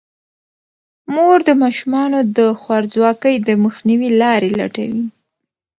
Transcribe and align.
مور 1.13 1.37
د 1.47 1.49
ماشومانو 1.63 2.19
د 2.37 2.39
خوارځواکۍ 2.59 3.35
د 3.47 3.49
مخنیوي 3.65 4.09
لارې 4.21 4.49
لټوي. 4.59 5.03